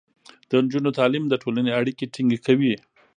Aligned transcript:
د 0.49 0.51
نجونو 0.63 0.89
تعليم 0.99 1.23
د 1.29 1.33
ټولنې 1.43 1.71
اړيکې 1.79 2.11
ټينګې 2.13 2.39
کوي. 2.45 2.73